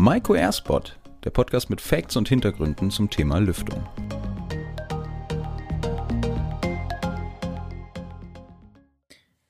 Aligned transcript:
Maiko 0.00 0.36
Airspot, 0.36 0.96
der 1.24 1.30
Podcast 1.30 1.70
mit 1.70 1.80
Facts 1.80 2.14
und 2.14 2.28
Hintergründen 2.28 2.88
zum 2.92 3.10
Thema 3.10 3.38
Lüftung. 3.38 3.84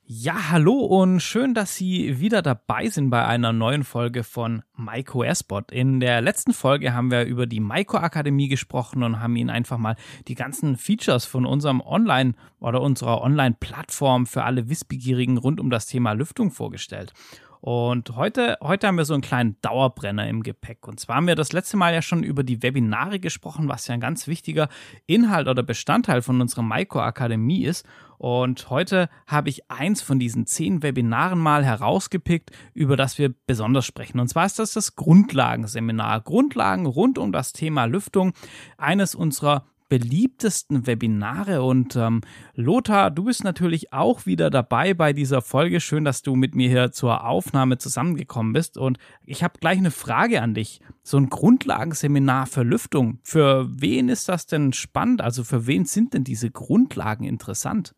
Ja, 0.07 0.51
hallo 0.51 0.73
und 0.73 1.21
schön, 1.21 1.53
dass 1.53 1.77
Sie 1.77 2.19
wieder 2.19 2.41
dabei 2.41 2.89
sind 2.89 3.11
bei 3.11 3.27
einer 3.27 3.53
neuen 3.53 3.85
Folge 3.85 4.25
von 4.25 4.63
Maiko 4.73 5.23
Airspot. 5.23 5.71
In 5.71 6.01
der 6.01 6.23
letzten 6.23 6.55
Folge 6.55 6.95
haben 6.95 7.11
wir 7.11 7.25
über 7.25 7.47
die 7.47 7.61
Maiko 7.61 7.99
Akademie 7.99 8.49
gesprochen 8.49 9.03
und 9.03 9.21
haben 9.21 9.37
Ihnen 9.37 9.51
einfach 9.51 9.77
mal 9.77 9.97
die 10.29 10.35
ganzen 10.35 10.79
Features 10.79 11.27
von 11.27 11.45
unserem 11.45 11.83
Online- 11.83 12.33
oder 12.59 12.81
unserer 12.81 13.21
Online-Plattform 13.21 14.27
für 14.27 14.45
alle 14.45 14.71
Wissbegierigen 14.71 15.37
rund 15.37 15.61
um 15.61 15.69
das 15.69 15.85
Thema 15.85 16.13
Lüftung 16.13 16.51
vorgestellt. 16.51 17.13
Und 17.61 18.15
heute, 18.17 18.57
heute 18.63 18.87
haben 18.87 18.99
wir 18.99 19.05
so 19.05 19.15
einen 19.15 19.23
kleinen 19.23 19.57
Dauerbrenner 19.63 20.29
im 20.29 20.43
Gepäck. 20.43 20.87
Und 20.87 21.01
zwar 21.01 21.17
haben 21.17 21.27
wir 21.27 21.35
das 21.35 21.53
letzte 21.53 21.77
Mal 21.77 21.93
ja 21.93 22.03
schon 22.03 22.23
über 22.23 22.45
die 22.45 22.63
Webinare 22.63 23.19
gesprochen, 23.19 23.69
was 23.69 23.87
ja 23.87 23.95
ein 23.95 24.01
ganz 24.01 24.27
wichtiger 24.27 24.69
Inhalt 25.07 25.49
oder 25.49 25.63
Bestandteil 25.63 26.23
von 26.23 26.41
unserer 26.41 26.63
Maiko 26.63 27.01
Akademie 27.01 27.65
ist. 27.65 27.87
Und 28.19 28.69
heute 28.69 29.09
habe 29.27 29.49
ich 29.49 29.71
eins 29.71 30.03
von 30.03 30.19
diesen 30.19 30.47
zehn 30.47 30.83
Webinaren 30.83 31.39
mal 31.39 31.65
herausgepickt, 31.65 32.51
über 32.75 32.97
das 32.97 33.19
wir 33.19 33.33
besonders 33.47 33.87
sprechen. 33.87 34.19
Und 34.19 34.29
zwar 34.29 34.47
ist 34.47 34.59
das 34.59 34.73
das 34.73 34.97
Grundlagenseminar. 34.97 36.21
Grundlagen 36.21 36.87
rund 36.87 37.19
um 37.19 37.33
das 37.33 37.53
Thema 37.53 37.85
Lüftung. 37.85 38.33
Eines 38.77 39.15
unserer 39.15 39.67
beliebtesten 39.89 40.87
Webinare. 40.87 41.63
Und 41.63 41.97
ähm, 41.97 42.21
Lothar, 42.55 43.11
du 43.11 43.25
bist 43.25 43.45
natürlich 43.45 43.93
auch 43.93 44.27
wieder 44.27 44.51
dabei 44.51 44.95
bei 44.95 45.13
dieser 45.13 45.43
Folge. 45.43 45.81
Schön, 45.81 46.05
dass 46.05 46.23
du 46.23 46.37
mit 46.37 46.55
mir 46.55 46.69
hier 46.69 46.93
zur 46.93 47.25
Aufnahme 47.25 47.79
zusammengekommen 47.79 48.53
bist. 48.53 48.77
Und 48.77 48.99
ich 49.25 49.43
habe 49.43 49.59
gleich 49.61 49.79
eine 49.79 49.91
Frage 49.91 50.43
an 50.43 50.55
dich. 50.55 50.81
So 51.03 51.17
ein 51.17 51.29
Grundlagenseminar 51.29 52.47
für 52.47 52.63
Lüftung. 52.63 53.19
Für 53.23 53.67
wen 53.71 54.09
ist 54.09 54.29
das 54.29 54.47
denn 54.47 54.73
spannend? 54.73 55.21
Also 55.23 55.45
für 55.45 55.67
wen 55.67 55.85
sind 55.85 56.15
denn 56.15 56.25
diese 56.25 56.51
Grundlagen 56.51 57.25
interessant? 57.25 57.95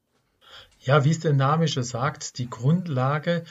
Ja, 0.79 1.05
wie 1.05 1.11
es 1.11 1.21
der 1.21 1.35
Name 1.35 1.69
schon 1.69 1.83
sagt, 1.83 2.39
die 2.39 2.49
Grundlage 2.49 3.45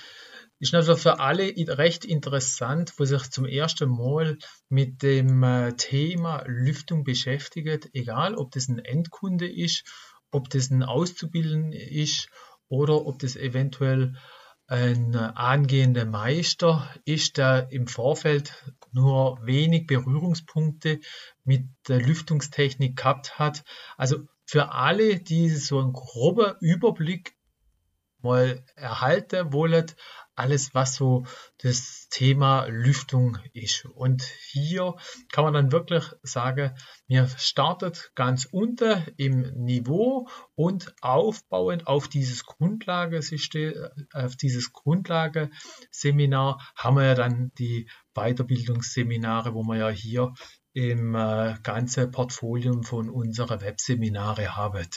ist 0.60 0.74
natürlich 0.74 1.02
für 1.02 1.20
alle 1.20 1.54
recht 1.78 2.04
interessant, 2.04 2.94
wo 2.98 3.06
sich 3.06 3.30
zum 3.32 3.46
ersten 3.46 3.90
Mal 3.90 4.38
mit 4.68 5.02
dem 5.04 5.42
äh, 5.44 5.74
Thema 5.74 6.44
Lüftung 6.46 7.04
beschäftigt, 7.04 7.90
egal 7.94 8.36
ob 8.36 8.52
das 8.52 8.68
ein 8.68 8.80
Endkunde 8.80 9.50
ist, 9.50 9.86
ob 10.32 10.50
das 10.50 10.70
ein 10.70 10.84
Auszubildender 10.84 11.80
ist 11.80 12.30
oder 12.68 13.06
ob 13.06 13.20
das 13.20 13.36
eventuell 13.36 14.16
ein 14.68 15.16
angehender 15.16 16.06
Meister 16.06 16.88
ist, 17.04 17.38
der 17.38 17.72
im 17.72 17.88
Vorfeld 17.88 18.54
nur 18.92 19.40
wenig 19.44 19.88
Berührungspunkte 19.88 21.00
mit 21.44 21.66
der 21.88 22.00
Lüftungstechnik 22.00 22.96
gehabt 22.96 23.40
hat. 23.40 23.64
Also 23.98 24.28
für 24.46 24.72
alle, 24.72 25.20
die 25.20 25.50
so 25.50 25.80
einen 25.80 25.94
groben 25.94 26.54
Überblick 26.60 27.34
mal 28.22 28.64
erhalten 28.76 29.54
wollen, 29.54 29.86
alles, 30.40 30.74
was 30.74 30.96
so 30.96 31.26
das 31.58 32.08
Thema 32.10 32.66
Lüftung 32.68 33.38
ist. 33.54 33.86
Und 33.86 34.24
hier 34.24 34.96
kann 35.34 35.44
man 35.44 35.54
dann 35.54 35.72
wirklich 35.74 36.06
sagen, 36.24 36.72
mir 37.08 37.28
startet 37.28 38.12
ganz 38.16 38.46
unter 38.46 39.06
im 39.18 39.42
Niveau 39.66 40.30
und 40.56 40.96
aufbauend 41.02 41.88
auf 41.88 42.08
dieses 42.08 42.46
Grundlagesystem, 42.46 43.74
auf 44.14 44.38
dieses 44.38 44.72
Grundlageseminar 44.72 46.62
haben 46.74 46.96
wir 46.96 47.06
ja 47.06 47.16
dann 47.16 47.52
die 47.60 47.90
Weiterbildungsseminare, 48.14 49.54
wo 49.54 49.64
wir 49.64 49.76
ja 49.76 49.90
hier 49.90 50.34
im 50.72 51.16
äh, 51.16 51.56
ganzen 51.64 52.12
Portfolio 52.12 52.82
von 52.84 53.10
unserer 53.10 53.60
Webseminare 53.60 54.56
haben. 54.56 54.88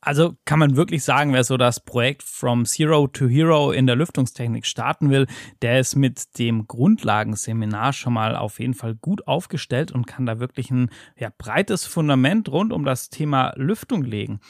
Also 0.00 0.36
kann 0.44 0.60
man 0.60 0.76
wirklich 0.76 1.02
sagen, 1.02 1.32
wer 1.32 1.42
so 1.42 1.56
das 1.56 1.80
Projekt 1.80 2.22
From 2.22 2.66
Zero 2.66 3.08
to 3.08 3.26
Hero 3.26 3.72
in 3.72 3.86
der 3.86 3.96
Lüftungstechnik 3.96 4.64
starten 4.64 5.10
will, 5.10 5.26
der 5.60 5.80
ist 5.80 5.96
mit 5.96 6.38
dem 6.38 6.68
Grundlagenseminar 6.68 7.92
schon 7.92 8.12
mal 8.12 8.36
auf 8.36 8.60
jeden 8.60 8.74
Fall 8.74 8.94
gut 8.94 9.26
aufgestellt 9.26 9.90
und 9.90 10.06
kann 10.06 10.24
da 10.24 10.38
wirklich 10.38 10.70
ein 10.70 10.90
ja, 11.18 11.30
breites 11.36 11.84
Fundament 11.84 12.48
rund 12.48 12.72
um 12.72 12.84
das 12.84 13.10
Thema 13.10 13.52
Lüftung 13.56 14.04
legen. 14.04 14.40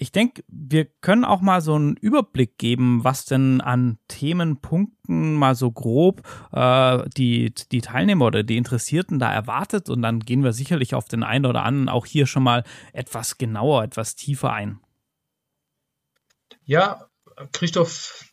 Ich 0.00 0.12
denke, 0.12 0.44
wir 0.46 0.84
können 0.84 1.24
auch 1.24 1.40
mal 1.40 1.60
so 1.60 1.74
einen 1.74 1.96
Überblick 1.96 2.56
geben, 2.56 3.02
was 3.02 3.24
denn 3.24 3.60
an 3.60 3.98
Themenpunkten 4.06 5.34
mal 5.34 5.56
so 5.56 5.72
grob 5.72 6.22
äh, 6.52 7.08
die, 7.16 7.52
die 7.72 7.80
Teilnehmer 7.80 8.26
oder 8.26 8.44
die 8.44 8.56
Interessierten 8.56 9.18
da 9.18 9.32
erwartet. 9.32 9.90
Und 9.90 10.02
dann 10.02 10.20
gehen 10.20 10.44
wir 10.44 10.52
sicherlich 10.52 10.94
auf 10.94 11.06
den 11.06 11.24
einen 11.24 11.46
oder 11.46 11.64
anderen 11.64 11.88
auch 11.88 12.06
hier 12.06 12.26
schon 12.26 12.44
mal 12.44 12.62
etwas 12.92 13.38
genauer, 13.38 13.82
etwas 13.82 14.14
tiefer 14.14 14.52
ein. 14.52 14.78
Ja, 16.68 17.08
Christoph, 17.52 18.26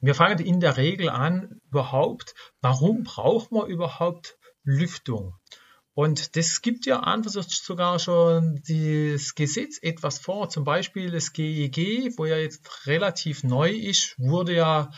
wir 0.00 0.16
fangen 0.16 0.40
in 0.40 0.58
der 0.58 0.76
Regel 0.76 1.08
an, 1.08 1.60
überhaupt, 1.70 2.34
warum 2.60 3.04
braucht 3.04 3.52
man 3.52 3.68
überhaupt 3.68 4.36
Lüftung? 4.64 5.36
Und 5.94 6.34
das 6.34 6.62
gibt 6.62 6.84
ja 6.86 7.04
einfach 7.04 7.30
sogar 7.30 8.00
schon 8.00 8.60
das 8.66 9.36
Gesetz 9.36 9.78
etwas 9.80 10.18
vor. 10.18 10.48
Zum 10.48 10.64
Beispiel 10.64 11.12
das 11.12 11.32
GEG, 11.32 11.78
e 11.78 12.12
wo 12.16 12.24
ja 12.24 12.38
jetzt 12.38 12.88
relativ 12.88 13.44
neu 13.44 13.70
ist, 13.70 14.18
wurde 14.18 14.56
ja 14.56 14.90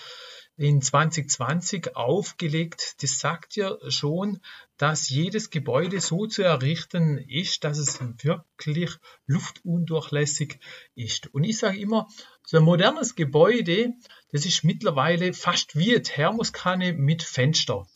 in 0.58 0.82
2020 0.82 1.94
aufgelegt. 1.94 2.96
Das 3.00 3.20
sagt 3.20 3.54
ja 3.54 3.76
schon, 3.88 4.40
dass 4.76 5.08
jedes 5.08 5.50
Gebäude 5.50 6.00
so 6.00 6.26
zu 6.26 6.42
errichten 6.42 7.18
ist, 7.18 7.62
dass 7.62 7.78
es 7.78 8.00
wirklich 8.24 8.90
luftundurchlässig 9.26 10.58
ist. 10.96 11.32
Und 11.32 11.44
ich 11.44 11.58
sage 11.58 11.78
immer, 11.78 12.08
so 12.50 12.56
ein 12.56 12.62
modernes 12.62 13.14
Gebäude, 13.14 13.92
das 14.32 14.46
ist 14.46 14.64
mittlerweile 14.64 15.34
fast 15.34 15.76
wie 15.76 15.90
eine 15.90 16.00
Thermoskanne 16.00 16.94
mit 16.94 17.22
Fenster. 17.22 17.86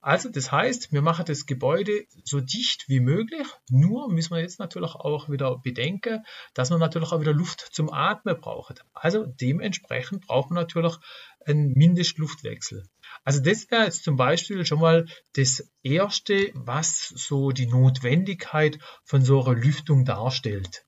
Also 0.00 0.30
das 0.30 0.50
heißt, 0.50 0.90
wir 0.94 1.02
machen 1.02 1.26
das 1.26 1.44
Gebäude 1.44 2.06
so 2.24 2.40
dicht 2.40 2.88
wie 2.88 3.00
möglich. 3.00 3.46
Nur 3.68 4.10
müssen 4.10 4.34
wir 4.34 4.40
jetzt 4.40 4.58
natürlich 4.58 4.94
auch 4.94 5.28
wieder 5.28 5.58
bedenken, 5.58 6.24
dass 6.54 6.70
man 6.70 6.80
natürlich 6.80 7.12
auch 7.12 7.20
wieder 7.20 7.34
Luft 7.34 7.60
zum 7.60 7.92
Atmen 7.92 8.40
braucht. 8.40 8.80
Also 8.94 9.26
dementsprechend 9.26 10.26
braucht 10.26 10.48
man 10.48 10.62
natürlich 10.62 10.96
einen 11.44 11.72
Mindestluftwechsel. 11.74 12.86
Also 13.22 13.42
das 13.42 13.70
wäre 13.70 13.84
jetzt 13.84 14.02
zum 14.02 14.16
Beispiel 14.16 14.64
schon 14.64 14.80
mal 14.80 15.04
das 15.34 15.70
Erste, 15.82 16.52
was 16.54 17.08
so 17.08 17.50
die 17.50 17.66
Notwendigkeit 17.66 18.78
von 19.04 19.20
so 19.20 19.44
einer 19.44 19.60
Lüftung 19.60 20.06
darstellt. 20.06 20.86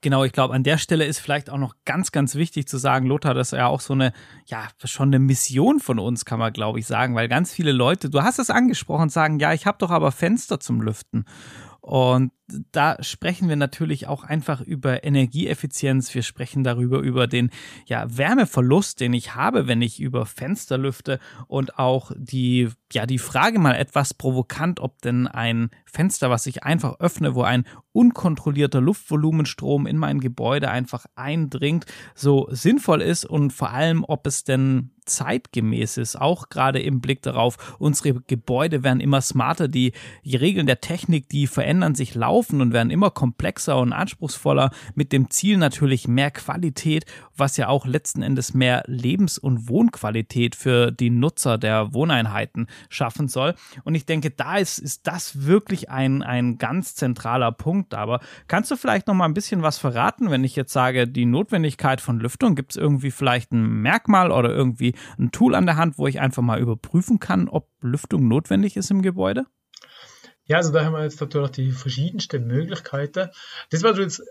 Genau, 0.00 0.24
ich 0.24 0.32
glaube, 0.32 0.54
an 0.54 0.62
der 0.62 0.78
Stelle 0.78 1.04
ist 1.04 1.18
vielleicht 1.18 1.50
auch 1.50 1.58
noch 1.58 1.74
ganz, 1.84 2.12
ganz 2.12 2.34
wichtig 2.34 2.68
zu 2.68 2.78
sagen, 2.78 3.06
Lothar, 3.06 3.34
das 3.34 3.52
ist 3.52 3.58
ja 3.58 3.66
auch 3.66 3.80
so 3.80 3.94
eine, 3.94 4.12
ja, 4.46 4.68
schon 4.84 5.08
eine 5.08 5.18
Mission 5.18 5.80
von 5.80 5.98
uns, 5.98 6.24
kann 6.24 6.38
man, 6.38 6.52
glaube 6.52 6.78
ich, 6.78 6.86
sagen, 6.86 7.14
weil 7.14 7.28
ganz 7.28 7.52
viele 7.52 7.72
Leute, 7.72 8.10
du 8.10 8.22
hast 8.22 8.38
es 8.38 8.50
angesprochen, 8.50 9.08
sagen, 9.08 9.38
ja, 9.38 9.52
ich 9.52 9.66
habe 9.66 9.78
doch 9.78 9.90
aber 9.90 10.12
Fenster 10.12 10.60
zum 10.60 10.80
Lüften. 10.80 11.24
Und 11.80 12.30
da 12.72 12.96
sprechen 13.02 13.48
wir 13.48 13.56
natürlich 13.56 14.06
auch 14.06 14.24
einfach 14.24 14.60
über 14.60 15.04
Energieeffizienz. 15.04 16.14
Wir 16.14 16.22
sprechen 16.22 16.64
darüber, 16.64 17.00
über 17.00 17.26
den 17.26 17.50
ja, 17.86 18.04
Wärmeverlust, 18.16 19.00
den 19.00 19.14
ich 19.14 19.34
habe, 19.34 19.66
wenn 19.66 19.82
ich 19.82 20.00
über 20.00 20.26
Fenster 20.26 20.78
lüfte 20.78 21.18
und 21.46 21.78
auch 21.78 22.12
die, 22.16 22.68
ja, 22.92 23.06
die 23.06 23.18
Frage 23.18 23.58
mal 23.58 23.74
etwas 23.74 24.14
provokant, 24.14 24.80
ob 24.80 25.00
denn 25.02 25.26
ein 25.26 25.70
Fenster, 25.84 26.30
was 26.30 26.46
ich 26.46 26.62
einfach 26.62 27.00
öffne, 27.00 27.34
wo 27.34 27.42
ein 27.42 27.64
unkontrollierter 27.92 28.80
Luftvolumenstrom 28.80 29.86
in 29.86 29.98
mein 29.98 30.20
Gebäude 30.20 30.70
einfach 30.70 31.06
eindringt, 31.14 31.86
so 32.14 32.48
sinnvoll 32.50 33.02
ist 33.02 33.24
und 33.24 33.52
vor 33.52 33.70
allem, 33.70 34.04
ob 34.06 34.26
es 34.26 34.44
denn 34.44 34.92
zeitgemäß 35.04 35.96
ist, 35.96 36.20
auch 36.20 36.48
gerade 36.48 36.80
im 36.80 37.00
Blick 37.00 37.22
darauf, 37.22 37.76
unsere 37.78 38.14
Gebäude 38.22 38.82
werden 38.82 39.00
immer 39.00 39.20
smarter, 39.20 39.68
die, 39.68 39.92
die 40.24 40.36
Regeln 40.36 40.66
der 40.66 40.80
Technik, 40.80 41.28
die 41.28 41.46
verändern 41.46 41.94
sich 41.94 42.14
laufen 42.42 42.60
und 42.60 42.72
werden 42.72 42.90
immer 42.90 43.10
komplexer 43.10 43.78
und 43.78 43.92
anspruchsvoller, 43.92 44.70
mit 44.94 45.12
dem 45.12 45.30
Ziel 45.30 45.58
natürlich 45.58 46.08
mehr 46.08 46.32
Qualität, 46.32 47.04
was 47.36 47.56
ja 47.56 47.68
auch 47.68 47.86
letzten 47.86 48.22
Endes 48.22 48.52
mehr 48.52 48.82
Lebens- 48.86 49.38
und 49.38 49.68
Wohnqualität 49.68 50.56
für 50.56 50.90
die 50.90 51.10
Nutzer 51.10 51.56
der 51.56 51.94
Wohneinheiten 51.94 52.66
schaffen 52.88 53.28
soll. 53.28 53.54
Und 53.84 53.94
ich 53.94 54.06
denke, 54.06 54.30
da 54.30 54.56
ist, 54.56 54.78
ist 54.78 55.06
das 55.06 55.46
wirklich 55.46 55.88
ein, 55.90 56.22
ein 56.22 56.58
ganz 56.58 56.96
zentraler 56.96 57.52
Punkt. 57.52 57.94
Aber 57.94 58.20
kannst 58.48 58.70
du 58.70 58.76
vielleicht 58.76 59.06
noch 59.06 59.14
mal 59.14 59.26
ein 59.26 59.34
bisschen 59.34 59.62
was 59.62 59.78
verraten, 59.78 60.30
wenn 60.30 60.42
ich 60.42 60.56
jetzt 60.56 60.72
sage, 60.72 61.06
die 61.06 61.26
Notwendigkeit 61.26 62.00
von 62.00 62.18
Lüftung, 62.18 62.56
gibt 62.56 62.72
es 62.72 62.76
irgendwie 62.76 63.12
vielleicht 63.12 63.52
ein 63.52 63.82
Merkmal 63.82 64.32
oder 64.32 64.50
irgendwie 64.50 64.94
ein 65.18 65.30
Tool 65.30 65.54
an 65.54 65.66
der 65.66 65.76
Hand, 65.76 65.96
wo 65.96 66.08
ich 66.08 66.20
einfach 66.20 66.42
mal 66.42 66.60
überprüfen 66.60 67.20
kann, 67.20 67.48
ob 67.48 67.68
Lüftung 67.80 68.26
notwendig 68.26 68.76
ist 68.76 68.90
im 68.90 69.02
Gebäude? 69.02 69.46
Ja, 70.52 70.58
also 70.58 70.70
da 70.70 70.84
haben 70.84 70.92
wir 70.92 71.02
jetzt 71.02 71.18
natürlich 71.18 71.52
die 71.52 71.70
verschiedensten 71.70 72.46
Möglichkeiten. 72.46 73.30
Das, 73.70 73.82
was 73.82 73.96
du 73.96 74.02
jetzt 74.02 74.22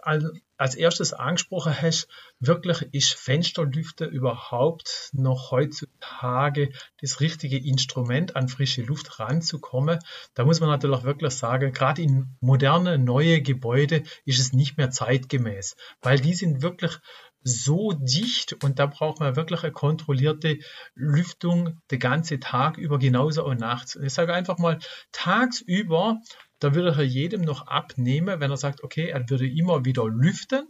als 0.56 0.76
erstes 0.76 1.14
angesprochen 1.14 1.74
hast, 1.82 2.08
wirklich 2.40 2.84
ist 2.92 3.16
Fensterlüften 3.16 4.08
überhaupt 4.08 5.10
noch 5.14 5.50
heutzutage 5.50 6.74
das 7.02 7.22
richtige 7.22 7.58
Instrument, 7.58 8.36
an 8.36 8.50
frische 8.50 8.84
Luft 8.84 9.20
ranzukommen. 9.20 9.98
Da 10.36 10.46
muss 10.46 10.60
man 10.60 10.70
natürlich 10.70 11.02
wirklich 11.02 11.34
sagen, 11.34 11.74
gerade 11.74 12.04
in 12.04 12.38
moderne, 12.40 13.00
neue 13.00 13.42
Gebäude 13.42 14.04
ist 14.24 14.40
es 14.40 14.54
nicht 14.54 14.78
mehr 14.78 14.92
zeitgemäß, 14.92 15.76
weil 16.04 16.20
die 16.20 16.36
sind 16.36 16.62
wirklich 16.62 17.00
so 17.44 17.94
dicht 17.94 18.64
und 18.64 18.80
da 18.80 18.86
braucht 18.86 19.20
man 19.20 19.36
wirklich 19.36 19.64
eine 19.64 19.72
kontrollierte 19.72 20.60
Lüftung 20.94 21.82
den 21.90 22.00
ganzen 22.00 22.40
Tag 22.40 22.78
über, 22.78 23.00
genauso 23.00 23.46
auch 23.46 23.56
nachts. 23.56 23.96
Ich 23.96 24.14
sage 24.14 24.34
einfach 24.34 24.58
mal, 24.58 24.80
tagsüber, 25.12 26.20
da 26.60 26.76
würde 26.76 26.96
er 26.96 27.04
jedem 27.04 27.42
noch 27.42 27.68
abnehmen, 27.68 28.40
wenn 28.40 28.52
er 28.52 28.58
sagt, 28.58 28.84
okay, 28.84 29.10
er 29.10 29.30
würde 29.30 29.50
immer 29.50 29.86
wieder 29.86 30.06
lüften, 30.08 30.68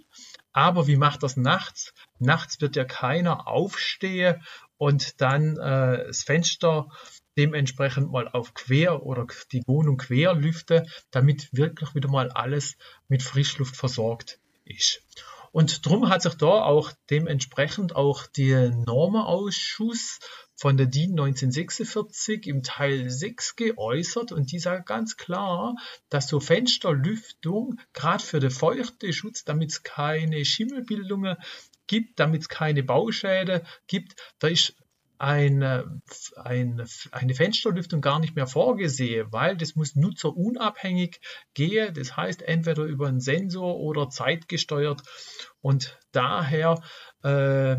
aber 0.54 0.88
wie 0.88 0.96
macht 0.96 1.24
das 1.24 1.36
nachts? 1.36 1.94
Nachts 2.20 2.62
wird 2.62 2.76
ja 2.76 2.86
keiner 2.86 3.48
aufstehen 3.48 4.42
und 4.78 5.20
dann 5.22 5.58
äh, 5.58 6.08
das 6.08 6.24
Fenster 6.24 6.88
dementsprechend 7.38 8.12
mal 8.12 8.28
auf 8.28 8.54
quer 8.54 9.04
oder 9.04 9.28
die 9.52 9.64
Wohnung 9.68 9.98
quer 9.98 10.34
lüften, 10.34 10.88
damit 11.12 11.50
wirklich 11.52 11.96
wieder 11.96 12.10
mal 12.10 12.30
alles 12.32 12.78
mit 13.08 13.24
Frischluft 13.24 13.76
versorgt 13.76 14.40
ist. 14.66 15.04
Und 15.52 15.86
darum 15.86 16.10
hat 16.10 16.22
sich 16.22 16.36
da 16.36 16.64
auch 16.64 16.92
dementsprechend 17.10 17.96
auch 17.96 18.26
der 18.28 18.70
Normenausschuss 18.70 20.20
von 20.56 20.78
der 20.78 20.86
DIN 20.86 21.12
1946 21.12 22.48
im 22.48 22.64
Teil 22.64 23.10
6 23.10 23.56
geäußert. 23.58 24.32
Und 24.32 24.52
die 24.52 24.60
sagt 24.60 24.86
ganz 24.86 25.18
klar, 25.18 25.76
dass 26.10 26.30
so 26.30 26.40
Fensterlüftung 26.40 27.80
gerade 27.94 28.24
für 28.24 28.40
den 28.40 28.52
Feuchteschutz, 28.52 29.44
damit 29.44 29.72
es 29.72 29.84
keine 29.84 30.46
Schimmelbildungen 30.46 31.36
gibt, 31.88 32.20
damit 32.20 32.44
es 32.44 32.50
keine 32.50 32.84
Bauschäden 32.84 33.62
gibt, 33.88 34.16
da 34.40 34.48
ist 34.48 34.76
eine, 35.22 36.02
eine, 36.36 36.86
eine 37.12 37.36
Fensterlüftung 37.36 38.02
gar 38.02 38.20
nicht 38.20 38.36
mehr 38.36 38.48
vorgesehen, 38.48 39.28
weil 39.32 39.56
das 39.56 39.76
muss 39.76 39.96
nutzerunabhängig 39.96 41.22
gehen. 41.54 41.94
Das 41.94 42.18
heißt, 42.18 42.42
entweder 42.42 42.84
über 42.84 43.08
einen 43.08 43.20
Sensor 43.20 43.78
oder 43.78 44.10
zeitgesteuert. 44.10 45.04
Und 45.62 46.00
daher 46.12 46.82
äh, 47.24 47.76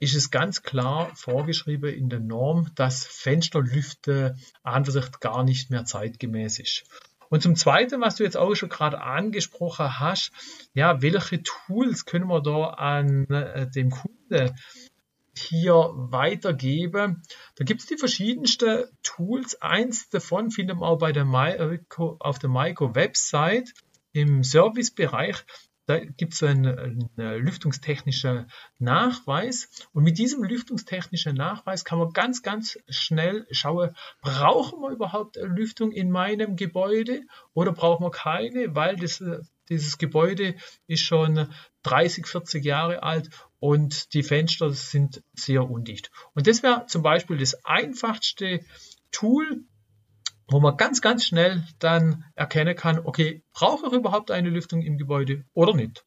ist 0.00 0.14
es 0.14 0.30
ganz 0.30 0.62
klar 0.62 1.14
vorgeschrieben 1.14 1.92
in 1.92 2.08
der 2.08 2.20
Norm, 2.20 2.70
dass 2.74 3.04
Fensterlüfte 3.04 4.34
an 4.62 4.84
sich 4.86 5.10
gar 5.20 5.44
nicht 5.44 5.70
mehr 5.70 5.84
zeitgemäß 5.84 6.58
ist. 6.58 6.84
Und 7.28 7.42
zum 7.42 7.54
Zweiten, 7.54 8.00
was 8.00 8.16
du 8.16 8.24
jetzt 8.24 8.36
auch 8.36 8.54
schon 8.54 8.70
gerade 8.70 9.02
angesprochen 9.02 9.98
hast, 9.98 10.32
ja, 10.72 11.02
welche 11.02 11.42
Tools 11.42 12.06
können 12.06 12.28
wir 12.28 12.40
da 12.40 12.68
an 12.68 13.26
äh, 13.28 13.68
dem 13.70 13.90
Kunde 13.90 14.54
hier 15.38 15.90
weitergebe. 15.94 17.16
Da 17.56 17.64
gibt 17.64 17.80
es 17.80 17.86
die 17.86 17.96
verschiedensten 17.96 18.84
Tools. 19.02 19.60
Eins 19.60 20.08
davon 20.08 20.50
findet 20.50 20.78
man 20.78 20.88
auch 20.88 20.98
bei 20.98 21.12
der 21.12 21.24
Maiko, 21.24 22.16
auf 22.20 22.38
der 22.38 22.50
Maiko-Website 22.50 23.72
im 24.12 24.42
Servicebereich. 24.42 25.44
Da 25.86 25.98
gibt 25.98 26.32
es 26.32 26.42
einen, 26.42 27.10
einen 27.16 27.44
lüftungstechnischen 27.44 28.50
Nachweis. 28.78 29.68
Und 29.92 30.04
mit 30.04 30.18
diesem 30.18 30.42
lüftungstechnischen 30.42 31.36
Nachweis 31.36 31.84
kann 31.84 31.98
man 31.98 32.12
ganz, 32.12 32.42
ganz 32.42 32.78
schnell 32.88 33.46
schauen, 33.50 33.94
brauchen 34.22 34.80
wir 34.80 34.90
überhaupt 34.90 35.36
Lüftung 35.36 35.92
in 35.92 36.10
meinem 36.10 36.56
Gebäude 36.56 37.22
oder 37.52 37.72
brauchen 37.72 38.04
wir 38.06 38.10
keine, 38.10 38.74
weil 38.74 38.96
das, 38.96 39.22
dieses 39.68 39.98
Gebäude 39.98 40.54
ist 40.86 41.02
schon 41.02 41.48
30, 41.82 42.26
40 42.26 42.64
Jahre 42.64 43.02
alt 43.02 43.30
und 43.58 44.14
die 44.14 44.22
Fenster 44.22 44.70
sind 44.70 45.22
sehr 45.32 45.68
undicht. 45.68 46.10
Und 46.34 46.46
das 46.46 46.62
wäre 46.62 46.86
zum 46.86 47.02
Beispiel 47.02 47.38
das 47.38 47.64
einfachste 47.64 48.60
Tool, 49.10 49.64
wo 50.48 50.60
man 50.60 50.76
ganz, 50.76 51.00
ganz 51.00 51.24
schnell 51.24 51.66
dann 51.78 52.24
erkennen 52.34 52.76
kann, 52.76 52.98
okay, 52.98 53.42
brauche 53.52 53.86
ich 53.86 53.92
überhaupt 53.92 54.30
eine 54.30 54.50
Lüftung 54.50 54.82
im 54.82 54.98
Gebäude 54.98 55.44
oder 55.54 55.74
nicht? 55.74 56.04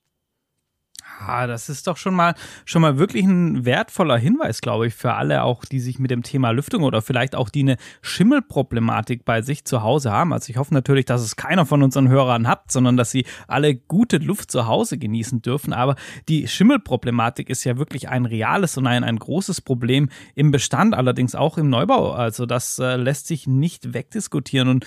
Ah, 1.20 1.48
das 1.48 1.68
ist 1.68 1.88
doch 1.88 1.98
schon 1.98 2.14
mal, 2.14 2.36
schon 2.66 2.82
mal 2.82 3.00
wirklich 3.00 3.26
ein 3.26 3.66
wertvoller 3.66 4.18
Hinweis, 4.18 4.62
glaube 4.62 4.88
ich, 4.88 4.94
für 4.94 5.14
alle 5.14 5.44
auch, 5.44 5.66
die 5.66 5.80
sich 5.80 5.98
mit 5.98 6.12
dem 6.12 6.22
Thema 6.22 6.52
Lüftung 6.52 6.84
oder 6.84 7.02
vielleicht 7.02 7.36
auch 7.36 7.50
die 7.50 7.62
eine 7.62 7.78
Schimmelproblematik 8.02 9.26
bei 9.26 9.42
sich 9.42 9.66
zu 9.66 9.82
Hause 9.82 10.12
haben. 10.12 10.32
Also 10.32 10.52
ich 10.52 10.58
hoffe 10.58 10.74
natürlich, 10.74 11.06
dass 11.06 11.22
es 11.22 11.36
keiner 11.36 11.66
von 11.66 11.82
unseren 11.82 12.08
Hörern 12.10 12.48
hat, 12.48 12.72
sondern 12.72 12.98
dass 12.98 13.10
sie 13.10 13.26
alle 13.48 13.76
gute 13.76 14.18
Luft 14.18 14.52
zu 14.52 14.68
Hause 14.68 14.98
genießen 14.98 15.42
dürfen. 15.42 15.74
Aber 15.74 15.96
die 16.30 16.48
Schimmelproblematik 16.48 17.50
ist 17.50 17.64
ja 17.64 17.78
wirklich 17.78 18.10
ein 18.10 18.26
reales 18.26 18.78
und 18.78 18.86
ein, 18.86 19.04
ein 19.04 19.18
großes 19.18 19.62
Problem 19.62 20.10
im 20.36 20.52
Bestand, 20.52 20.94
allerdings 20.94 21.34
auch 21.34 21.58
im 21.58 21.70
Neubau. 21.70 22.12
Also 22.12 22.46
das 22.46 22.78
äh, 22.78 22.96
lässt 22.96 23.28
sich 23.28 23.48
nicht 23.48 23.94
wegdiskutieren 23.94 24.70
und 24.70 24.86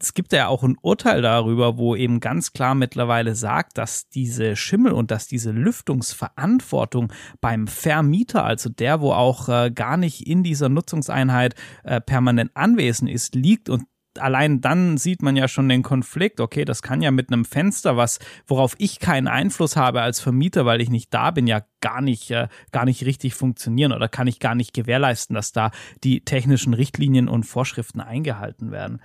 es 0.00 0.14
gibt 0.14 0.32
ja 0.32 0.46
auch 0.46 0.62
ein 0.62 0.76
Urteil 0.80 1.22
darüber, 1.22 1.76
wo 1.76 1.96
eben 1.96 2.20
ganz 2.20 2.52
klar 2.52 2.74
mittlerweile 2.74 3.34
sagt, 3.34 3.78
dass 3.78 4.08
diese 4.08 4.56
Schimmel 4.56 4.92
und 4.92 5.10
dass 5.10 5.26
diese 5.26 5.57
Lüftungsverantwortung 5.58 7.12
beim 7.40 7.66
Vermieter, 7.66 8.44
also 8.44 8.70
der, 8.70 9.00
wo 9.00 9.12
auch 9.12 9.48
äh, 9.48 9.70
gar 9.70 9.96
nicht 9.96 10.26
in 10.26 10.42
dieser 10.42 10.68
Nutzungseinheit 10.68 11.54
äh, 11.84 12.00
permanent 12.00 12.52
anwesend 12.54 13.10
ist, 13.10 13.34
liegt 13.34 13.68
und 13.68 13.84
allein 14.18 14.60
dann 14.60 14.96
sieht 14.96 15.22
man 15.22 15.36
ja 15.36 15.48
schon 15.48 15.68
den 15.68 15.82
Konflikt. 15.82 16.40
Okay, 16.40 16.64
das 16.64 16.82
kann 16.82 17.02
ja 17.02 17.10
mit 17.10 17.32
einem 17.32 17.44
Fenster, 17.44 17.96
was, 17.96 18.18
worauf 18.46 18.74
ich 18.78 18.98
keinen 18.98 19.28
Einfluss 19.28 19.76
habe 19.76 20.02
als 20.02 20.20
Vermieter, 20.20 20.66
weil 20.66 20.80
ich 20.80 20.90
nicht 20.90 21.12
da 21.14 21.30
bin, 21.30 21.46
ja 21.46 21.62
gar 21.80 22.00
nicht, 22.00 22.30
äh, 22.30 22.48
gar 22.72 22.84
nicht 22.84 23.04
richtig 23.04 23.34
funktionieren 23.34 23.92
oder 23.92 24.08
kann 24.08 24.26
ich 24.26 24.40
gar 24.40 24.54
nicht 24.54 24.74
gewährleisten, 24.74 25.34
dass 25.34 25.52
da 25.52 25.70
die 26.04 26.24
technischen 26.24 26.74
Richtlinien 26.74 27.28
und 27.28 27.44
Vorschriften 27.44 28.00
eingehalten 28.00 28.70
werden. 28.70 29.00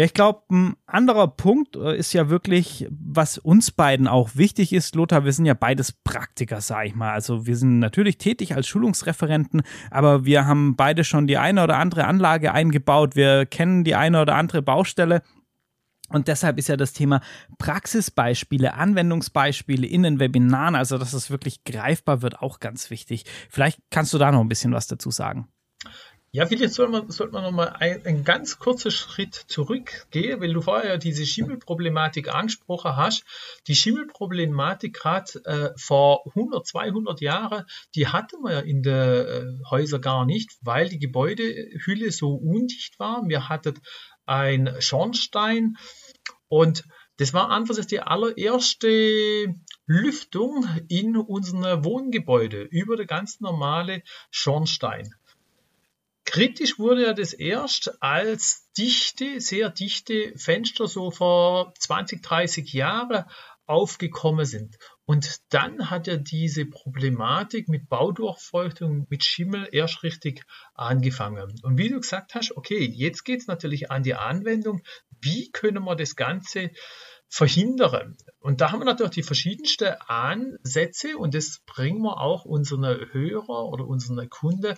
Ja, 0.00 0.06
ich 0.06 0.14
glaube, 0.14 0.44
ein 0.50 0.76
anderer 0.86 1.28
Punkt 1.28 1.76
äh, 1.76 1.94
ist 1.94 2.14
ja 2.14 2.30
wirklich, 2.30 2.86
was 2.88 3.36
uns 3.36 3.70
beiden 3.70 4.08
auch 4.08 4.30
wichtig 4.34 4.72
ist, 4.72 4.94
Lothar, 4.94 5.26
wir 5.26 5.32
sind 5.34 5.44
ja 5.44 5.52
beides 5.52 5.92
Praktiker, 5.92 6.62
sag 6.62 6.86
ich 6.86 6.94
mal. 6.94 7.12
Also 7.12 7.44
wir 7.44 7.54
sind 7.54 7.80
natürlich 7.80 8.16
tätig 8.16 8.56
als 8.56 8.66
Schulungsreferenten, 8.66 9.60
aber 9.90 10.24
wir 10.24 10.46
haben 10.46 10.74
beide 10.74 11.04
schon 11.04 11.26
die 11.26 11.36
eine 11.36 11.62
oder 11.62 11.76
andere 11.76 12.06
Anlage 12.06 12.54
eingebaut, 12.54 13.14
wir 13.14 13.44
kennen 13.44 13.84
die 13.84 13.94
eine 13.94 14.22
oder 14.22 14.36
andere 14.36 14.62
Baustelle. 14.62 15.20
Und 16.08 16.28
deshalb 16.28 16.56
ist 16.56 16.68
ja 16.68 16.78
das 16.78 16.94
Thema 16.94 17.20
Praxisbeispiele, 17.58 18.72
Anwendungsbeispiele 18.72 19.86
in 19.86 20.02
den 20.02 20.18
Webinaren, 20.18 20.76
also 20.76 20.96
dass 20.96 21.12
es 21.12 21.30
wirklich 21.30 21.62
greifbar 21.64 22.22
wird, 22.22 22.40
auch 22.40 22.58
ganz 22.58 22.88
wichtig. 22.88 23.26
Vielleicht 23.50 23.78
kannst 23.90 24.14
du 24.14 24.18
da 24.18 24.32
noch 24.32 24.40
ein 24.40 24.48
bisschen 24.48 24.72
was 24.72 24.86
dazu 24.86 25.10
sagen. 25.10 25.48
Ja, 26.32 26.46
vielleicht 26.46 26.74
soll 26.74 26.86
man, 26.86 27.10
sollte 27.10 27.32
man 27.32 27.42
nochmal 27.42 27.74
ein, 27.80 28.06
ein 28.06 28.22
ganz 28.22 28.60
kurzer 28.60 28.92
Schritt 28.92 29.34
zurückgehen, 29.34 30.40
weil 30.40 30.52
du 30.52 30.60
vorher 30.60 30.90
ja 30.90 30.96
diese 30.96 31.26
Schimmelproblematik 31.26 32.32
angesprochen 32.32 32.94
hast. 32.94 33.24
Die 33.66 33.74
Schimmelproblematik 33.74 34.94
gerade 34.94 35.44
äh, 35.44 35.70
vor 35.76 36.24
100, 36.28 36.64
200 36.64 37.20
Jahren, 37.20 37.64
die 37.96 38.06
hatte 38.06 38.38
man 38.38 38.52
ja 38.52 38.60
in 38.60 38.84
den 38.84 38.92
äh, 38.94 39.64
Häusern 39.70 40.02
gar 40.02 40.24
nicht, 40.24 40.56
weil 40.60 40.88
die 40.88 41.00
Gebäudehülle 41.00 42.12
so 42.12 42.34
undicht 42.34 43.00
war. 43.00 43.24
Wir 43.26 43.48
hatten 43.48 43.80
ein 44.24 44.76
Schornstein 44.78 45.78
und 46.46 46.84
das 47.16 47.34
war 47.34 47.50
einfach 47.50 47.84
die 47.84 48.00
allererste 48.00 49.52
Lüftung 49.84 50.64
in 50.88 51.16
unserem 51.16 51.84
Wohngebäude 51.84 52.62
über 52.62 52.96
der 52.96 53.06
ganz 53.06 53.40
normale 53.40 54.04
Schornstein. 54.30 55.12
Kritisch 56.24 56.78
wurde 56.78 57.06
er 57.06 57.14
das 57.14 57.32
erst, 57.32 58.02
als 58.02 58.70
dichte, 58.76 59.40
sehr 59.40 59.70
dichte 59.70 60.32
Fenster 60.36 60.86
so 60.86 61.10
vor 61.10 61.74
20, 61.78 62.22
30 62.22 62.72
Jahren 62.72 63.24
aufgekommen 63.70 64.44
sind. 64.44 64.76
Und 65.04 65.38
dann 65.50 65.90
hat 65.90 66.08
er 66.08 66.18
diese 66.18 66.66
Problematik 66.66 67.68
mit 67.68 67.88
Baudurchfeuchtung, 67.88 69.06
mit 69.08 69.24
Schimmel 69.24 69.68
erst 69.70 70.02
richtig 70.02 70.44
angefangen. 70.74 71.54
Und 71.62 71.78
wie 71.78 71.88
du 71.88 72.00
gesagt 72.00 72.34
hast, 72.34 72.56
okay, 72.56 72.84
jetzt 72.84 73.24
geht 73.24 73.40
es 73.40 73.46
natürlich 73.46 73.90
an 73.90 74.02
die 74.02 74.14
Anwendung. 74.14 74.82
Wie 75.20 75.50
können 75.52 75.84
wir 75.84 75.94
das 75.94 76.16
Ganze 76.16 76.70
verhindern? 77.28 78.16
Und 78.40 78.60
da 78.60 78.72
haben 78.72 78.80
wir 78.80 78.86
natürlich 78.86 79.14
die 79.14 79.22
verschiedensten 79.22 79.94
Ansätze 80.06 81.16
und 81.16 81.34
das 81.34 81.60
bringen 81.64 82.02
wir 82.02 82.20
auch 82.20 82.44
unseren 82.44 83.12
Hörer 83.12 83.66
oder 83.66 83.86
unseren 83.86 84.28
Kunden 84.28 84.76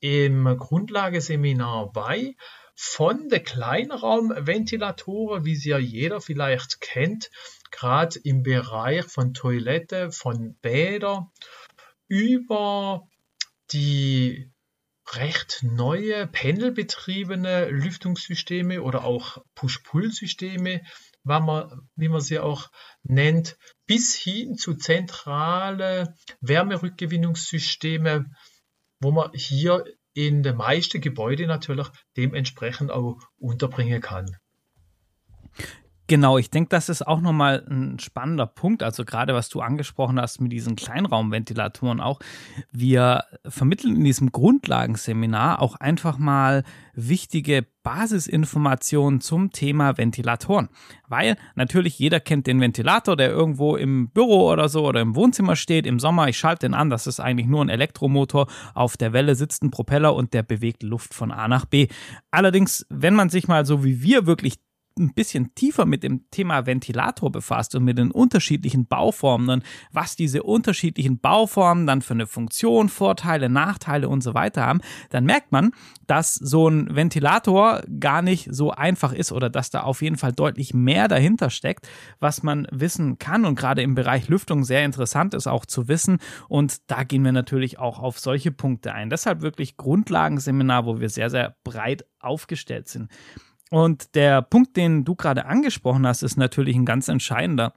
im 0.00 0.44
Grundlageseminar 0.58 1.92
bei. 1.92 2.34
Von 2.74 3.30
der 3.30 3.42
Kleinraumventilatoren, 3.42 5.46
wie 5.46 5.56
sie 5.56 5.70
ja 5.70 5.78
jeder 5.78 6.20
vielleicht 6.20 6.82
kennt, 6.82 7.30
gerade 7.70 8.18
im 8.22 8.42
Bereich 8.42 9.06
von 9.06 9.32
Toilette, 9.32 10.12
von 10.12 10.58
Bäder, 10.60 11.32
über 12.08 13.08
die 13.72 14.52
recht 15.14 15.60
neue 15.62 16.26
pendelbetriebene 16.26 17.70
Lüftungssysteme 17.70 18.82
oder 18.82 19.04
auch 19.04 19.38
Push-Pull-Systeme, 19.54 20.82
wie 21.24 22.08
man 22.08 22.20
sie 22.20 22.38
auch 22.38 22.70
nennt, 23.02 23.56
bis 23.86 24.14
hin 24.14 24.56
zu 24.56 24.74
zentrale 24.74 26.14
Wärmerückgewinnungssysteme, 26.40 28.26
wo 29.00 29.10
man 29.10 29.30
hier 29.34 29.84
in 30.14 30.42
den 30.42 30.56
meisten 30.56 31.00
Gebäuden 31.00 31.48
natürlich 31.48 31.88
dementsprechend 32.16 32.90
auch 32.90 33.18
unterbringen 33.38 34.00
kann. 34.00 34.36
Genau, 36.08 36.38
ich 36.38 36.50
denke, 36.50 36.68
das 36.68 36.88
ist 36.88 37.04
auch 37.04 37.20
nochmal 37.20 37.64
ein 37.68 37.98
spannender 37.98 38.46
Punkt. 38.46 38.84
Also 38.84 39.04
gerade 39.04 39.34
was 39.34 39.48
du 39.48 39.60
angesprochen 39.60 40.20
hast 40.20 40.40
mit 40.40 40.52
diesen 40.52 40.76
Kleinraumventilatoren 40.76 42.00
auch. 42.00 42.20
Wir 42.70 43.24
vermitteln 43.44 43.96
in 43.96 44.04
diesem 44.04 44.30
Grundlagenseminar 44.30 45.60
auch 45.60 45.74
einfach 45.74 46.16
mal 46.18 46.62
wichtige 46.94 47.66
Basisinformationen 47.82 49.20
zum 49.20 49.50
Thema 49.50 49.98
Ventilatoren. 49.98 50.68
Weil 51.08 51.36
natürlich 51.56 51.98
jeder 51.98 52.20
kennt 52.20 52.46
den 52.46 52.60
Ventilator, 52.60 53.16
der 53.16 53.30
irgendwo 53.30 53.76
im 53.76 54.10
Büro 54.10 54.50
oder 54.50 54.68
so 54.68 54.86
oder 54.86 55.00
im 55.00 55.16
Wohnzimmer 55.16 55.56
steht. 55.56 55.86
Im 55.86 55.98
Sommer, 55.98 56.28
ich 56.28 56.38
schalte 56.38 56.66
den 56.66 56.74
an, 56.74 56.88
das 56.88 57.06
ist 57.06 57.18
eigentlich 57.18 57.48
nur 57.48 57.64
ein 57.64 57.68
Elektromotor. 57.68 58.46
Auf 58.74 58.96
der 58.96 59.12
Welle 59.12 59.34
sitzt 59.34 59.62
ein 59.62 59.70
Propeller 59.70 60.14
und 60.14 60.34
der 60.34 60.42
bewegt 60.44 60.84
Luft 60.84 61.14
von 61.14 61.32
A 61.32 61.48
nach 61.48 61.64
B. 61.64 61.88
Allerdings, 62.30 62.86
wenn 62.90 63.14
man 63.14 63.28
sich 63.28 63.48
mal 63.48 63.66
so 63.66 63.84
wie 63.84 64.02
wir 64.02 64.26
wirklich 64.26 64.54
ein 64.98 65.12
bisschen 65.12 65.54
tiefer 65.54 65.84
mit 65.84 66.02
dem 66.02 66.30
Thema 66.30 66.66
Ventilator 66.66 67.30
befasst 67.30 67.74
und 67.74 67.84
mit 67.84 67.98
den 67.98 68.10
unterschiedlichen 68.10 68.86
Bauformen 68.86 69.50
und 69.50 69.64
was 69.92 70.16
diese 70.16 70.42
unterschiedlichen 70.42 71.18
Bauformen 71.18 71.86
dann 71.86 72.02
für 72.02 72.14
eine 72.14 72.26
Funktion, 72.26 72.88
Vorteile, 72.88 73.48
Nachteile 73.48 74.08
und 74.08 74.22
so 74.22 74.34
weiter 74.34 74.64
haben, 74.64 74.80
dann 75.10 75.24
merkt 75.24 75.52
man, 75.52 75.72
dass 76.06 76.34
so 76.34 76.68
ein 76.68 76.94
Ventilator 76.94 77.82
gar 78.00 78.22
nicht 78.22 78.48
so 78.50 78.70
einfach 78.70 79.12
ist 79.12 79.32
oder 79.32 79.50
dass 79.50 79.70
da 79.70 79.82
auf 79.82 80.02
jeden 80.02 80.16
Fall 80.16 80.32
deutlich 80.32 80.72
mehr 80.72 81.08
dahinter 81.08 81.50
steckt, 81.50 81.88
was 82.18 82.42
man 82.42 82.66
wissen 82.70 83.18
kann 83.18 83.44
und 83.44 83.56
gerade 83.56 83.82
im 83.82 83.94
Bereich 83.94 84.28
Lüftung 84.28 84.64
sehr 84.64 84.84
interessant 84.84 85.34
ist 85.34 85.46
auch 85.46 85.66
zu 85.66 85.88
wissen 85.88 86.18
und 86.48 86.90
da 86.90 87.04
gehen 87.04 87.24
wir 87.24 87.32
natürlich 87.32 87.78
auch 87.78 87.98
auf 87.98 88.18
solche 88.18 88.50
Punkte 88.50 88.92
ein. 88.92 89.10
Deshalb 89.10 89.42
wirklich 89.42 89.76
Grundlagenseminar, 89.76 90.86
wo 90.86 91.00
wir 91.00 91.10
sehr, 91.10 91.28
sehr 91.28 91.56
breit 91.64 92.06
aufgestellt 92.20 92.88
sind. 92.88 93.10
Und 93.70 94.14
der 94.14 94.42
Punkt, 94.42 94.76
den 94.76 95.04
du 95.04 95.14
gerade 95.14 95.46
angesprochen 95.46 96.06
hast, 96.06 96.22
ist 96.22 96.36
natürlich 96.36 96.76
ein 96.76 96.84
ganz 96.84 97.08
entscheidender. 97.08 97.72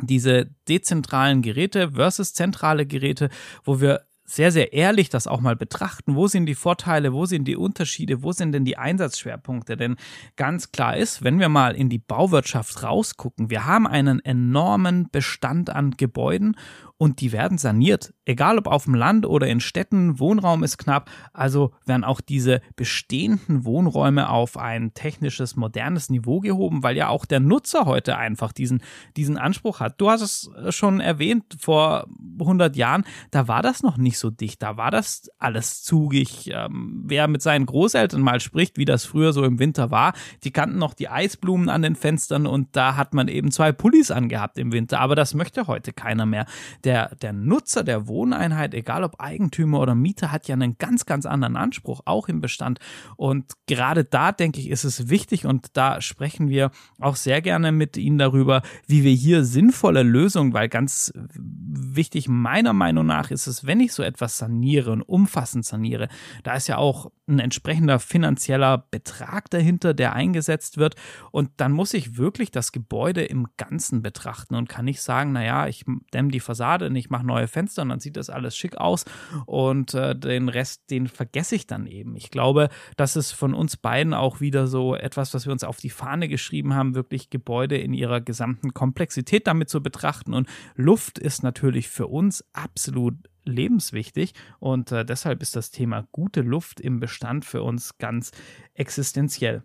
Diese 0.00 0.50
dezentralen 0.68 1.40
Geräte 1.40 1.92
versus 1.92 2.34
zentrale 2.34 2.84
Geräte, 2.84 3.30
wo 3.62 3.80
wir 3.80 4.02
sehr, 4.24 4.50
sehr 4.50 4.72
ehrlich 4.72 5.10
das 5.10 5.26
auch 5.26 5.40
mal 5.40 5.54
betrachten. 5.54 6.14
Wo 6.16 6.26
sind 6.26 6.46
die 6.46 6.54
Vorteile, 6.54 7.12
wo 7.12 7.26
sind 7.26 7.46
die 7.46 7.56
Unterschiede, 7.56 8.22
wo 8.22 8.32
sind 8.32 8.52
denn 8.52 8.64
die 8.64 8.78
Einsatzschwerpunkte? 8.78 9.76
Denn 9.76 9.96
ganz 10.36 10.72
klar 10.72 10.96
ist, 10.96 11.22
wenn 11.22 11.38
wir 11.38 11.50
mal 11.50 11.76
in 11.76 11.90
die 11.90 11.98
Bauwirtschaft 11.98 12.82
rausgucken, 12.82 13.50
wir 13.50 13.66
haben 13.66 13.86
einen 13.86 14.20
enormen 14.24 15.08
Bestand 15.12 15.70
an 15.70 15.92
Gebäuden 15.92 16.56
und 16.96 17.20
die 17.20 17.32
werden 17.32 17.58
saniert. 17.58 18.14
Egal 18.24 18.56
ob 18.58 18.68
auf 18.68 18.84
dem 18.84 18.94
Land 18.94 19.26
oder 19.26 19.48
in 19.48 19.60
Städten, 19.60 20.20
Wohnraum 20.20 20.62
ist 20.62 20.78
knapp, 20.78 21.10
also 21.32 21.72
werden 21.84 22.04
auch 22.04 22.20
diese 22.20 22.60
bestehenden 22.76 23.64
Wohnräume 23.64 24.30
auf 24.30 24.56
ein 24.56 24.94
technisches, 24.94 25.56
modernes 25.56 26.08
Niveau 26.08 26.40
gehoben, 26.40 26.82
weil 26.82 26.96
ja 26.96 27.08
auch 27.08 27.24
der 27.24 27.40
Nutzer 27.40 27.84
heute 27.86 28.16
einfach 28.16 28.52
diesen, 28.52 28.82
diesen 29.16 29.36
Anspruch 29.36 29.80
hat. 29.80 30.00
Du 30.00 30.08
hast 30.08 30.22
es 30.22 30.50
schon 30.74 31.00
erwähnt, 31.00 31.56
vor 31.58 32.06
100 32.38 32.76
Jahren, 32.76 33.04
da 33.32 33.48
war 33.48 33.62
das 33.62 33.82
noch 33.82 33.96
nicht 33.96 34.18
so 34.18 34.30
dicht, 34.30 34.62
da 34.62 34.76
war 34.76 34.90
das 34.90 35.30
alles 35.38 35.82
zugig. 35.82 36.50
Ähm, 36.52 37.02
wer 37.06 37.26
mit 37.26 37.42
seinen 37.42 37.66
Großeltern 37.66 38.20
mal 38.20 38.38
spricht, 38.38 38.78
wie 38.78 38.84
das 38.84 39.04
früher 39.04 39.32
so 39.32 39.44
im 39.44 39.58
Winter 39.58 39.90
war, 39.90 40.14
die 40.44 40.52
kannten 40.52 40.78
noch 40.78 40.94
die 40.94 41.08
Eisblumen 41.08 41.68
an 41.68 41.82
den 41.82 41.96
Fenstern 41.96 42.46
und 42.46 42.76
da 42.76 42.96
hat 42.96 43.14
man 43.14 43.26
eben 43.26 43.50
zwei 43.50 43.72
Pullis 43.72 44.12
angehabt 44.12 44.58
im 44.58 44.72
Winter, 44.72 45.00
aber 45.00 45.16
das 45.16 45.34
möchte 45.34 45.66
heute 45.66 45.92
keiner 45.92 46.24
mehr 46.24 46.46
der, 46.84 46.93
der 47.20 47.32
Nutzer 47.32 47.84
der 47.84 48.06
Wohneinheit, 48.06 48.74
egal 48.74 49.04
ob 49.04 49.20
Eigentümer 49.20 49.80
oder 49.80 49.94
Mieter, 49.94 50.32
hat 50.32 50.48
ja 50.48 50.54
einen 50.54 50.78
ganz, 50.78 51.06
ganz 51.06 51.26
anderen 51.26 51.56
Anspruch, 51.56 52.00
auch 52.04 52.28
im 52.28 52.40
Bestand. 52.40 52.78
Und 53.16 53.52
gerade 53.66 54.04
da, 54.04 54.32
denke 54.32 54.60
ich, 54.60 54.70
ist 54.70 54.84
es 54.84 55.08
wichtig 55.08 55.46
und 55.46 55.76
da 55.76 56.00
sprechen 56.00 56.48
wir 56.48 56.70
auch 57.00 57.16
sehr 57.16 57.42
gerne 57.42 57.72
mit 57.72 57.96
Ihnen 57.96 58.18
darüber, 58.18 58.62
wie 58.86 59.04
wir 59.04 59.12
hier 59.12 59.44
sinnvolle 59.44 60.02
Lösungen, 60.02 60.52
weil 60.52 60.68
ganz 60.68 61.12
wichtig 61.34 62.28
meiner 62.28 62.72
Meinung 62.72 63.06
nach 63.06 63.30
ist 63.30 63.46
es, 63.46 63.66
wenn 63.66 63.80
ich 63.80 63.92
so 63.92 64.02
etwas 64.02 64.38
saniere 64.38 64.92
und 64.92 65.02
umfassend 65.02 65.64
saniere, 65.64 66.08
da 66.42 66.54
ist 66.54 66.68
ja 66.68 66.76
auch 66.76 67.10
ein 67.26 67.38
entsprechender 67.38 67.98
finanzieller 67.98 68.86
Betrag 68.90 69.50
dahinter, 69.50 69.94
der 69.94 70.12
eingesetzt 70.12 70.76
wird. 70.76 70.96
Und 71.30 71.50
dann 71.56 71.72
muss 71.72 71.94
ich 71.94 72.16
wirklich 72.16 72.50
das 72.50 72.72
Gebäude 72.72 73.24
im 73.24 73.48
Ganzen 73.56 74.02
betrachten 74.02 74.54
und 74.54 74.68
kann 74.68 74.84
nicht 74.84 75.00
sagen, 75.00 75.32
naja, 75.32 75.66
ich 75.66 75.84
dämme 76.12 76.30
die 76.30 76.40
Fassade 76.40 76.73
und 76.82 76.96
ich 76.96 77.10
mache 77.10 77.26
neue 77.26 77.48
Fenster 77.48 77.82
und 77.82 77.90
dann 77.90 78.00
sieht 78.00 78.16
das 78.16 78.30
alles 78.30 78.56
schick 78.56 78.76
aus 78.76 79.04
und 79.46 79.94
äh, 79.94 80.14
den 80.14 80.48
Rest, 80.48 80.90
den 80.90 81.06
vergesse 81.06 81.54
ich 81.54 81.66
dann 81.66 81.86
eben. 81.86 82.16
Ich 82.16 82.30
glaube, 82.30 82.68
das 82.96 83.16
ist 83.16 83.32
von 83.32 83.54
uns 83.54 83.76
beiden 83.76 84.14
auch 84.14 84.40
wieder 84.40 84.66
so 84.66 84.94
etwas, 84.94 85.34
was 85.34 85.46
wir 85.46 85.52
uns 85.52 85.64
auf 85.64 85.78
die 85.78 85.90
Fahne 85.90 86.28
geschrieben 86.28 86.74
haben, 86.74 86.94
wirklich 86.94 87.30
Gebäude 87.30 87.76
in 87.76 87.94
ihrer 87.94 88.20
gesamten 88.20 88.74
Komplexität 88.74 89.46
damit 89.46 89.68
zu 89.68 89.82
betrachten. 89.82 90.34
Und 90.34 90.48
Luft 90.74 91.18
ist 91.18 91.42
natürlich 91.42 91.88
für 91.88 92.06
uns 92.06 92.44
absolut 92.52 93.16
lebenswichtig 93.44 94.32
und 94.58 94.90
äh, 94.92 95.04
deshalb 95.04 95.42
ist 95.42 95.56
das 95.56 95.70
Thema 95.70 96.06
gute 96.12 96.40
Luft 96.40 96.80
im 96.80 97.00
Bestand 97.00 97.44
für 97.44 97.62
uns 97.62 97.98
ganz 97.98 98.30
existenziell. 98.74 99.64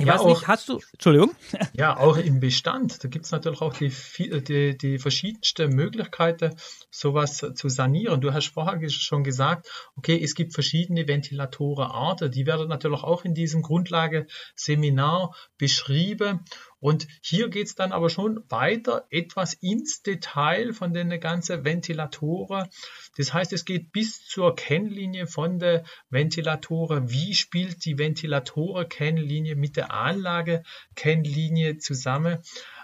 Ich 0.00 0.06
ja, 0.06 0.14
weiß 0.14 0.24
nicht, 0.24 0.48
hast 0.48 0.68
du, 0.70 0.80
Entschuldigung? 0.94 1.32
Ja, 1.74 1.98
auch 1.98 2.16
im 2.16 2.40
Bestand, 2.40 3.04
da 3.04 3.08
gibt 3.08 3.26
es 3.26 3.32
natürlich 3.32 3.60
auch 3.60 3.74
die, 3.74 3.92
die, 4.18 4.76
die 4.76 4.98
verschiedensten 4.98 5.74
Möglichkeiten, 5.74 6.56
sowas 6.90 7.46
zu 7.54 7.68
sanieren. 7.68 8.20
Du 8.22 8.32
hast 8.32 8.48
vorher 8.48 8.80
schon 8.88 9.24
gesagt, 9.24 9.68
okay, 9.96 10.18
es 10.22 10.34
gibt 10.34 10.54
verschiedene 10.54 11.06
Ventilatorenarten, 11.06 12.30
die 12.30 12.46
werden 12.46 12.68
natürlich 12.68 13.02
auch 13.02 13.24
in 13.24 13.34
diesem 13.34 13.60
Grundlageseminar 13.60 15.34
beschrieben 15.58 16.40
und 16.80 17.06
hier 17.20 17.50
geht 17.50 17.66
es 17.66 17.74
dann 17.74 17.92
aber 17.92 18.08
schon 18.08 18.42
weiter 18.48 19.06
etwas 19.10 19.52
ins 19.54 20.02
Detail 20.02 20.72
von 20.72 20.94
den 20.94 21.20
ganzen 21.20 21.64
Ventilatoren. 21.64 22.68
Das 23.16 23.34
heißt, 23.34 23.52
es 23.52 23.66
geht 23.66 23.92
bis 23.92 24.26
zur 24.26 24.56
Kennlinie 24.56 25.26
von 25.26 25.58
der 25.58 25.84
Ventilatoren. 26.08 27.10
Wie 27.10 27.34
spielt 27.34 27.84
die 27.84 27.98
Ventilatoren-Kennlinie 27.98 29.56
mit 29.56 29.76
der 29.76 29.92
Anlage-Kennlinie 29.92 31.76
zusammen? 31.78 32.38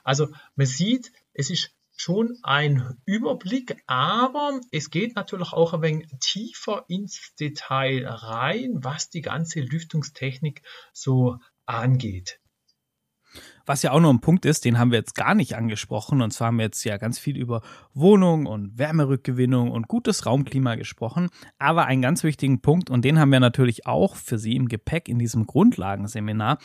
Also 0.04 0.28
man 0.56 0.66
sieht, 0.66 1.10
es 1.32 1.48
ist 1.48 1.72
schon 1.96 2.38
ein 2.42 2.98
Überblick, 3.06 3.82
aber 3.86 4.60
es 4.70 4.90
geht 4.90 5.16
natürlich 5.16 5.54
auch 5.54 5.72
ein 5.72 5.80
wenig 5.80 6.08
tiefer 6.20 6.84
ins 6.88 7.34
Detail 7.40 8.06
rein, 8.06 8.84
was 8.84 9.08
die 9.08 9.22
ganze 9.22 9.60
Lüftungstechnik 9.60 10.60
so 10.92 11.38
angeht. 11.64 12.38
Was 13.66 13.82
ja 13.82 13.90
auch 13.90 14.00
noch 14.00 14.10
ein 14.10 14.20
Punkt 14.20 14.46
ist, 14.46 14.64
den 14.64 14.78
haben 14.78 14.92
wir 14.92 14.98
jetzt 14.98 15.16
gar 15.16 15.34
nicht 15.34 15.56
angesprochen. 15.56 16.22
Und 16.22 16.30
zwar 16.30 16.48
haben 16.48 16.58
wir 16.58 16.66
jetzt 16.66 16.84
ja 16.84 16.96
ganz 16.96 17.18
viel 17.18 17.36
über 17.36 17.62
Wohnung 17.94 18.46
und 18.46 18.78
Wärmerückgewinnung 18.78 19.72
und 19.72 19.88
gutes 19.88 20.24
Raumklima 20.24 20.76
gesprochen. 20.76 21.28
Aber 21.58 21.86
einen 21.86 22.00
ganz 22.00 22.22
wichtigen 22.22 22.60
Punkt, 22.60 22.90
und 22.90 23.04
den 23.04 23.18
haben 23.18 23.32
wir 23.32 23.40
natürlich 23.40 23.86
auch 23.86 24.14
für 24.14 24.38
Sie 24.38 24.54
im 24.54 24.68
Gepäck 24.68 25.08
in 25.08 25.18
diesem 25.18 25.46
Grundlagenseminar, 25.46 26.58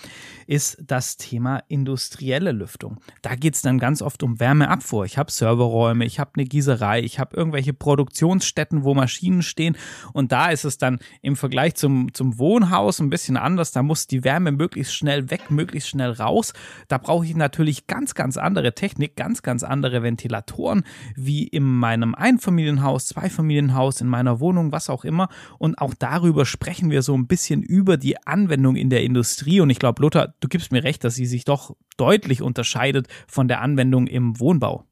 ist 0.46 0.77
das 0.86 1.17
Thema 1.17 1.63
industrielle 1.67 2.51
Lüftung. 2.51 3.00
Da 3.24 3.36
geht 3.36 3.55
es 3.55 3.63
dann 3.63 3.79
ganz 3.79 4.01
oft 4.01 4.22
um 4.22 4.39
Wärmeabfuhr. 4.39 5.05
Ich 5.05 5.17
habe 5.17 5.31
Serverräume, 5.31 6.05
ich 6.05 6.20
habe 6.20 6.31
eine 6.36 6.46
Gießerei, 6.46 7.01
ich 7.01 7.20
habe 7.20 7.36
irgendwelche 7.36 7.74
Produktionsstätten, 7.74 8.84
wo 8.84 8.93
Maschinen 8.93 9.41
stehen. 9.41 9.75
Und 10.13 10.31
da 10.31 10.50
ist 10.51 10.65
es 10.65 10.77
dann 10.77 11.00
im 11.24 11.36
Vergleich 11.36 11.75
zum, 11.75 12.13
zum 12.13 12.38
Wohnhaus 12.38 13.00
ein 13.00 13.10
bisschen 13.10 13.38
anders. 13.38 13.72
Da 13.72 13.81
muss 13.81 14.05
die 14.05 14.24
Wärme 14.24 14.51
möglichst 14.51 14.93
schnell 14.93 15.31
weg, 15.31 15.50
möglichst 15.50 15.89
schnell 15.89 16.12
raus. 16.12 16.53
Da 16.91 16.98
brauche 16.98 17.25
ich 17.25 17.38
natürlich 17.38 17.88
ganz, 17.88 18.15
ganz 18.15 18.36
andere 18.36 18.75
Technik, 18.75 19.15
ganz, 19.15 19.43
ganz 19.43 19.63
andere 19.63 20.03
Ventilatoren, 20.03 20.83
wie 21.15 21.48
in 21.48 21.63
meinem 21.63 22.13
Einfamilienhaus, 22.13 23.07
Zweifamilienhaus, 23.07 24.01
in 24.01 24.10
meiner 24.10 24.41
Wohnung, 24.41 24.74
was 24.74 24.89
auch 24.89 25.05
immer. 25.05 25.29
Und 25.57 25.77
auch 25.77 25.93
darüber 25.93 26.45
sprechen 26.45 26.91
wir 26.91 27.01
so 27.01 27.15
ein 27.15 27.27
bisschen 27.27 27.63
über 27.63 27.95
die 27.95 28.21
Anwendung 28.27 28.75
in 28.75 28.89
der 28.89 29.03
Industrie. 29.03 29.62
Und 29.62 29.69
ich 29.69 29.79
glaube, 29.79 30.01
Lothar, 30.01 30.33
du 30.41 30.50
gibst 30.50 30.74
mir 30.74 30.83
recht, 30.83 31.05
dass 31.05 31.15
sie 31.15 31.25
sich 31.27 31.45
doch 31.45 31.77
deutlich 31.95 32.41
unterscheidet 32.41 33.07
von 33.25 33.48
der 33.48 33.62
Anwendung 33.62 34.07
im 34.07 34.38
Wohnbau. 34.41 34.83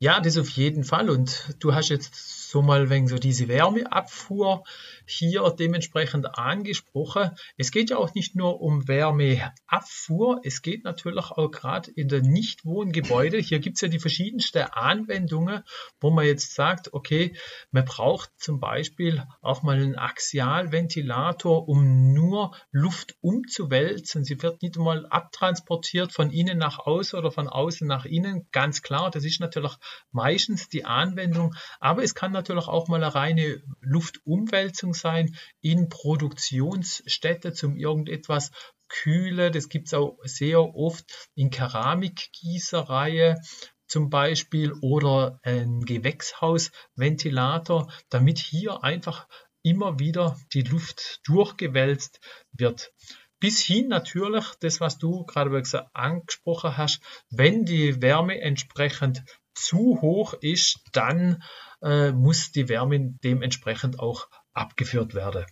Ja, 0.00 0.18
das 0.20 0.36
auf 0.38 0.48
jeden 0.48 0.82
Fall. 0.82 1.08
Und 1.08 1.54
du 1.60 1.72
hast 1.72 1.88
jetzt 1.88 2.16
so 2.52 2.60
mal 2.60 2.90
wegen 2.90 3.08
so 3.08 3.16
diese 3.16 3.48
Wärmeabfuhr 3.48 4.62
hier 5.06 5.42
dementsprechend 5.58 6.38
angesprochen. 6.38 7.30
Es 7.56 7.70
geht 7.70 7.88
ja 7.88 7.96
auch 7.96 8.12
nicht 8.12 8.36
nur 8.36 8.60
um 8.60 8.86
Wärmeabfuhr, 8.86 10.42
es 10.44 10.60
geht 10.60 10.84
natürlich 10.84 11.30
auch 11.30 11.50
gerade 11.50 11.90
in 11.90 12.08
den 12.08 12.30
Nichtwohngebäude. 12.30 13.38
Hier 13.38 13.58
gibt 13.58 13.76
es 13.76 13.80
ja 13.80 13.88
die 13.88 13.98
verschiedensten 13.98 14.64
Anwendungen, 14.64 15.62
wo 15.98 16.10
man 16.10 16.26
jetzt 16.26 16.54
sagt, 16.54 16.92
okay, 16.92 17.34
man 17.70 17.86
braucht 17.86 18.30
zum 18.36 18.60
Beispiel 18.60 19.24
auch 19.40 19.62
mal 19.62 19.76
einen 19.76 19.96
Axialventilator, 19.96 21.66
um 21.66 22.12
nur 22.12 22.54
Luft 22.70 23.16
umzuwälzen. 23.22 24.24
Sie 24.24 24.42
wird 24.42 24.60
nicht 24.60 24.76
mal 24.76 25.06
abtransportiert 25.06 26.12
von 26.12 26.30
innen 26.30 26.58
nach 26.58 26.80
außen 26.80 27.18
oder 27.18 27.32
von 27.32 27.48
außen 27.48 27.88
nach 27.88 28.04
innen. 28.04 28.46
Ganz 28.52 28.82
klar, 28.82 29.10
das 29.10 29.24
ist 29.24 29.40
natürlich 29.40 29.72
meistens 30.10 30.68
die 30.68 30.84
Anwendung, 30.84 31.54
aber 31.80 32.02
es 32.02 32.14
kann 32.14 32.32
natürlich 32.32 32.41
auch 32.50 32.88
mal 32.88 33.02
eine 33.02 33.14
reine 33.14 33.62
Luftumwälzung 33.80 34.94
sein 34.94 35.36
in 35.60 35.88
Produktionsstätte 35.88 37.52
zum 37.52 37.76
irgendetwas 37.76 38.50
kühle. 38.88 39.50
Das 39.50 39.68
gibt 39.68 39.88
es 39.88 39.94
auch 39.94 40.18
sehr 40.24 40.60
oft 40.60 41.30
in 41.34 41.50
Keramikgießerei 41.50 43.34
zum 43.86 44.10
Beispiel 44.10 44.72
oder 44.80 45.40
ein 45.42 45.84
Gewächshausventilator, 45.84 47.92
damit 48.08 48.38
hier 48.38 48.84
einfach 48.84 49.26
immer 49.62 49.98
wieder 49.98 50.38
die 50.52 50.62
Luft 50.62 51.20
durchgewälzt 51.24 52.20
wird. 52.52 52.92
Bis 53.38 53.60
hin 53.60 53.88
natürlich, 53.88 54.44
das 54.60 54.80
was 54.80 54.98
du 54.98 55.24
gerade 55.24 55.62
angesprochen 55.92 56.76
hast, 56.76 57.00
wenn 57.30 57.64
die 57.64 58.00
Wärme 58.00 58.40
entsprechend 58.40 59.24
zu 59.54 60.00
hoch 60.00 60.34
ist, 60.40 60.78
dann 60.92 61.42
muss 62.12 62.52
die 62.52 62.68
Wärme 62.68 63.14
dementsprechend 63.24 63.98
auch 63.98 64.28
abgeführt 64.52 65.14
werden. 65.14 65.44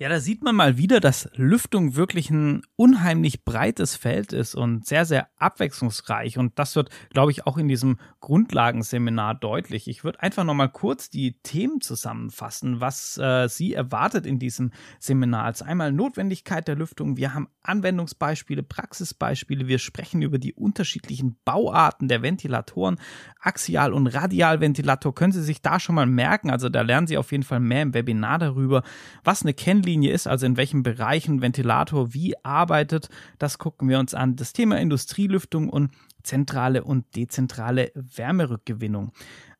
Ja, 0.00 0.08
da 0.08 0.20
sieht 0.20 0.44
man 0.44 0.54
mal 0.54 0.78
wieder, 0.78 1.00
dass 1.00 1.28
Lüftung 1.34 1.96
wirklich 1.96 2.30
ein 2.30 2.62
unheimlich 2.76 3.44
breites 3.44 3.96
Feld 3.96 4.32
ist 4.32 4.54
und 4.54 4.86
sehr, 4.86 5.04
sehr 5.04 5.26
abwechslungsreich. 5.38 6.38
Und 6.38 6.56
das 6.56 6.76
wird, 6.76 6.90
glaube 7.10 7.32
ich, 7.32 7.48
auch 7.48 7.58
in 7.58 7.66
diesem 7.66 7.98
Grundlagenseminar 8.20 9.34
deutlich. 9.34 9.88
Ich 9.88 10.04
würde 10.04 10.22
einfach 10.22 10.44
nochmal 10.44 10.68
kurz 10.68 11.10
die 11.10 11.40
Themen 11.42 11.80
zusammenfassen, 11.80 12.80
was 12.80 13.18
äh, 13.18 13.48
Sie 13.48 13.74
erwartet 13.74 14.24
in 14.24 14.38
diesem 14.38 14.70
Seminar. 15.00 15.46
Also 15.46 15.64
einmal 15.64 15.90
Notwendigkeit 15.90 16.68
der 16.68 16.76
Lüftung. 16.76 17.16
Wir 17.16 17.34
haben 17.34 17.48
Anwendungsbeispiele, 17.64 18.62
Praxisbeispiele. 18.62 19.66
Wir 19.66 19.80
sprechen 19.80 20.22
über 20.22 20.38
die 20.38 20.52
unterschiedlichen 20.52 21.40
Bauarten 21.44 22.06
der 22.06 22.22
Ventilatoren. 22.22 23.00
Axial- 23.40 23.92
und 23.92 24.06
Radialventilator 24.06 25.12
können 25.12 25.32
Sie 25.32 25.42
sich 25.42 25.60
da 25.60 25.80
schon 25.80 25.96
mal 25.96 26.06
merken. 26.06 26.50
Also 26.50 26.68
da 26.68 26.82
lernen 26.82 27.08
Sie 27.08 27.18
auf 27.18 27.32
jeden 27.32 27.42
Fall 27.42 27.58
mehr 27.58 27.82
im 27.82 27.94
Webinar 27.94 28.38
darüber, 28.38 28.84
was 29.24 29.42
eine 29.42 29.54
Kennlinie 29.54 29.87
Richtlinie 29.88 30.12
ist, 30.12 30.26
also 30.26 30.44
in 30.44 30.58
welchen 30.58 30.82
Bereichen 30.82 31.40
Ventilator 31.40 32.12
wie 32.12 32.34
arbeitet. 32.44 33.08
Das 33.38 33.56
gucken 33.56 33.88
wir 33.88 33.98
uns 33.98 34.12
an. 34.12 34.36
Das 34.36 34.52
Thema 34.52 34.78
Industrielüftung 34.78 35.70
und 35.70 35.92
zentrale 36.22 36.84
und 36.84 37.16
dezentrale 37.16 37.90
Wärmerückgewinnung. 37.94 39.12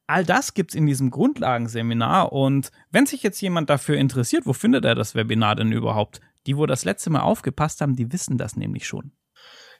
All 0.07 0.27
das 0.27 0.53
gibt 0.53 0.73
es 0.73 0.75
in 0.75 0.85
diesem 0.85 1.11
Grundlagenseminar 1.11 2.33
und 2.33 2.71
wenn 2.91 3.07
sich 3.07 3.23
jetzt 3.23 3.41
jemand 3.41 3.71
dafür 3.71 3.97
interessiert, 3.97 4.45
wo 4.45 4.53
findet 4.53 4.85
er 4.85 4.95
das 4.95 5.15
Webinar 5.15 5.57
denn 5.57 5.73
überhaupt? 5.73 6.21
Die, 6.47 6.59
wo 6.59 6.67
das 6.67 6.85
letzte 6.85 7.09
Mal 7.09 7.21
aufgepasst 7.21 7.81
haben, 7.81 7.97
die 7.97 8.13
wissen 8.13 8.37
das 8.37 8.57
nämlich 8.57 8.87
schon. 8.87 9.13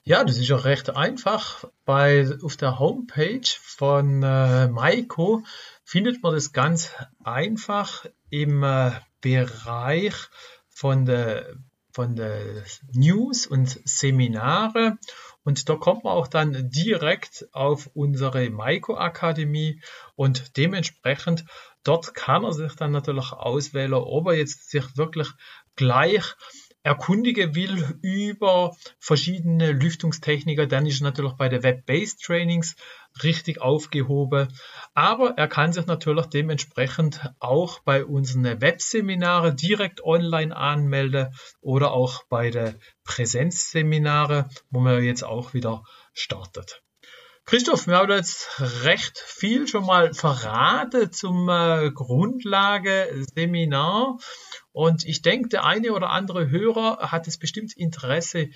Ja, 0.03 0.23
das 0.23 0.39
ist 0.39 0.51
auch 0.51 0.65
recht 0.65 0.95
einfach. 0.95 1.65
Bei, 1.85 2.27
auf 2.41 2.57
der 2.57 2.79
Homepage 2.79 3.47
von 3.61 4.23
äh, 4.23 4.67
Maiko 4.67 5.43
findet 5.83 6.23
man 6.23 6.33
das 6.33 6.53
ganz 6.53 6.91
einfach 7.23 8.05
im 8.29 8.63
äh, 8.63 8.91
Bereich 9.21 10.15
von 10.69 11.05
der, 11.05 11.55
von 11.93 12.15
der 12.15 12.63
News 12.93 13.47
und 13.47 13.79
Seminare. 13.85 14.97
Und 15.43 15.67
da 15.69 15.75
kommt 15.75 16.03
man 16.03 16.13
auch 16.13 16.27
dann 16.27 16.69
direkt 16.69 17.47
auf 17.53 17.89
unsere 17.93 18.49
Maiko 18.49 18.95
Akademie 18.95 19.81
und 20.15 20.57
dementsprechend 20.57 21.45
dort 21.83 22.13
kann 22.13 22.43
er 22.43 22.53
sich 22.53 22.75
dann 22.75 22.91
natürlich 22.91 23.31
auswählen, 23.31 23.93
ob 23.93 24.27
er 24.27 24.33
jetzt 24.33 24.69
sich 24.69 24.97
wirklich 24.97 25.29
gleich 25.75 26.35
erkundigen 26.83 27.55
will 27.55 27.99
über 28.01 28.75
verschiedene 28.99 29.71
Lüftungstechniker, 29.73 30.65
dann 30.65 30.85
ist 30.85 31.01
natürlich 31.01 31.33
bei 31.33 31.49
der 31.49 31.63
Web-Based 31.63 32.21
Trainings 32.21 32.75
richtig 33.23 33.61
aufgehoben. 33.61 34.53
Aber 34.93 35.37
er 35.37 35.47
kann 35.47 35.73
sich 35.73 35.85
natürlich 35.85 36.27
dementsprechend 36.27 37.21
auch 37.39 37.79
bei 37.79 38.05
unseren 38.05 38.61
Webseminare 38.61 39.53
direkt 39.53 40.03
online 40.03 40.55
anmelden 40.55 41.33
oder 41.61 41.91
auch 41.91 42.23
bei 42.29 42.49
der 42.49 42.75
Präsenzseminare, 43.03 44.49
wo 44.69 44.79
man 44.79 45.03
jetzt 45.03 45.23
auch 45.23 45.53
wieder 45.53 45.83
startet. 46.13 46.81
Christoph, 47.49 47.87
wir 47.87 47.97
haben 47.97 48.11
jetzt 48.11 48.61
recht 48.83 49.17
viel 49.17 49.67
schon 49.67 49.87
mal 49.87 50.13
verraten 50.13 51.11
zum 51.11 51.49
äh, 51.49 51.89
Grundlage-Seminar. 51.89 54.19
Und 54.71 55.03
ich 55.03 55.23
denke, 55.23 55.49
der 55.49 55.65
eine 55.65 55.93
oder 55.93 56.11
andere 56.11 56.51
Hörer 56.51 57.11
hat 57.11 57.27
es 57.27 57.39
bestimmt 57.39 57.75
Interesse 57.75 58.49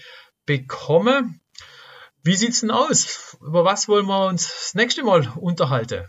bekommen. 0.46 1.42
Wie 2.24 2.36
sieht's 2.36 2.62
denn 2.62 2.72
aus? 2.72 3.38
Über 3.42 3.66
was 3.66 3.90
wollen 3.90 4.06
wir 4.06 4.28
uns 4.28 4.48
das 4.48 4.76
nächste 4.76 5.04
Mal 5.04 5.28
unterhalten? 5.36 6.06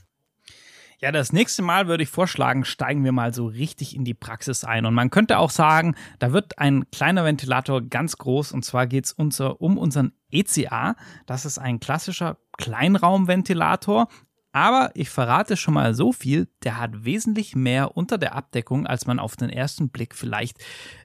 Ja, 1.00 1.11
das 1.11 1.33
nächste 1.33 1.61
Mal 1.61 1.88
würde 1.88 2.05
ich 2.05 2.09
vorschlagen, 2.09 2.64
steigen 2.64 3.05
wir 3.05 3.11
mal 3.11 3.35
so 3.35 3.46
richtig 3.46 3.96
in 3.96 4.05
die 4.05 4.14
Praxis 4.14 4.62
ein. 4.62 4.87
Und 4.87 4.94
man 4.94 5.11
könnte 5.11 5.38
auch 5.38 5.50
sagen, 5.50 5.96
da 6.20 6.33
wird 6.33 6.59
ein 6.59 6.88
kleiner 6.92 7.24
Ventilator 7.24 7.83
ganz 7.83 8.16
groß. 8.16 8.53
Und 8.53 8.64
zwar 8.64 8.87
geht 8.87 9.07
es 9.07 9.12
um 9.12 9.77
unseren 9.77 10.12
ECA. 10.31 10.94
Das 11.27 11.44
ist 11.44 11.59
ein 11.59 11.81
klassischer 11.81 12.38
Kleinraumventilator. 12.59 14.09
Aber 14.55 14.93
ich 14.95 15.11
verrate 15.11 15.57
schon 15.57 15.75
mal 15.75 15.95
so 15.95 16.12
viel, 16.12 16.47
der 16.62 16.79
hat 16.79 17.05
wesentlich 17.05 17.57
mehr 17.57 17.97
unter 17.97 18.19
der 18.19 18.37
Abdeckung, 18.37 18.87
als 18.87 19.05
man 19.05 19.19
auf 19.19 19.35
den 19.35 19.51
ersten 19.51 19.88
Blick 19.88 20.14
vielleicht 20.14 20.59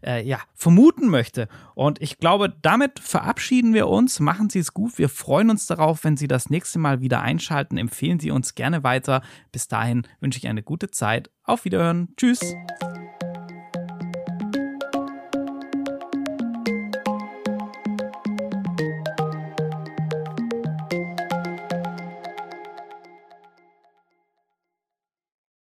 äh, 0.05 0.23
ja, 0.23 0.37
vermuten 0.53 1.09
möchte. 1.09 1.47
Und 1.73 1.99
ich 1.99 2.19
glaube, 2.19 2.55
damit 2.61 2.99
verabschieden 2.99 3.73
wir 3.73 3.87
uns. 3.87 4.19
Machen 4.19 4.51
Sie 4.51 4.59
es 4.59 4.75
gut. 4.75 4.99
Wir 4.99 5.09
freuen 5.09 5.49
uns 5.49 5.65
darauf, 5.65 6.03
wenn 6.03 6.15
Sie 6.15 6.27
das 6.27 6.51
nächste 6.51 6.77
Mal 6.77 7.01
wieder 7.01 7.23
einschalten. 7.23 7.77
Empfehlen 7.77 8.19
Sie 8.19 8.29
uns 8.29 8.53
gerne 8.53 8.83
weiter. 8.83 9.23
Bis 9.51 9.67
dahin 9.67 10.03
wünsche 10.19 10.37
ich 10.37 10.47
eine 10.47 10.61
gute 10.61 10.91
Zeit. 10.91 11.31
Auf 11.43 11.65
Wiederhören. 11.65 12.09
Tschüss. 12.17 12.39